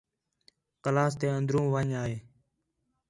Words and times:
کلاس 0.83 1.13
تے 1.19 1.27
اندر 1.37 1.55
ون٘ڄ 1.73 1.91
آ 2.01 2.03
ہے 2.09 2.17